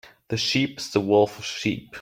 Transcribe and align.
The 0.29 0.37
sheep 0.37 0.79
is 0.79 0.89
the 0.89 0.99
wolf 0.99 1.37
of 1.37 1.45
sheep. 1.45 1.89